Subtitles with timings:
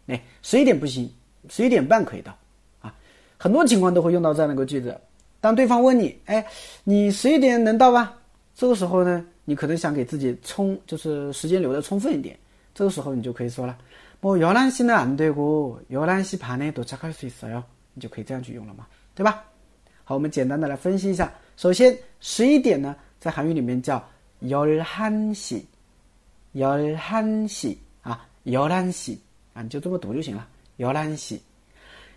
[0.06, 1.10] 哎，十一点不行，
[1.48, 2.36] 十一点半可以到，
[2.80, 2.94] 啊，
[3.38, 4.98] 很多情况都会用到这样的一个句子。
[5.40, 6.44] 当对方问你，哎，
[6.84, 8.16] 你十一点能到吧？
[8.54, 12.38] 这个时候呢，你可能想给自己充，就是时间留的充分一点。
[12.74, 13.76] 这个时候你就可以说了，
[14.20, 17.62] 我摇篮시는안되고열한시반에도착할수있어 요。
[17.94, 19.44] 你就可以这样去用了嘛，对吧？
[20.02, 21.30] 好，我们简单的来分析一下。
[21.58, 24.02] 首先，十一点呢，在韩语里面叫
[24.44, 25.62] 열한 시，
[26.54, 29.18] 열한 시， 啊，열한 시。
[29.56, 30.46] 啊，你就这么读就行了。
[30.78, 31.40] 열한 시，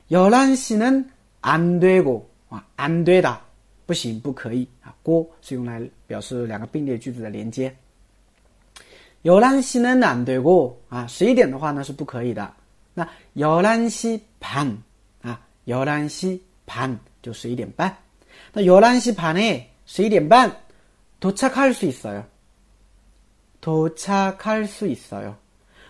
[0.09, 3.39] 열한시는안되고啊，안对的，
[3.85, 4.95] 不行，不可以啊。
[5.03, 7.75] 고是用来表示两个并列句子的连接。
[9.23, 12.51] 열한시는안되고啊，十一点的话呢是不可以的。
[12.93, 14.77] 那열한시 반，
[15.21, 17.95] 啊，열한시 반就十一点半。
[18.53, 20.55] 那열한시반에十一点半
[21.19, 22.23] 도착할수있어 요。
[23.59, 25.35] 도착할수있어 요。